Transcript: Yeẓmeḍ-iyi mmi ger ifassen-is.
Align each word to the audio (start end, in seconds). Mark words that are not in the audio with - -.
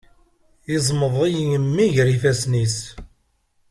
Yeẓmeḍ-iyi 0.71 1.57
mmi 1.63 1.87
ger 1.93 2.07
ifassen-is. 2.15 2.77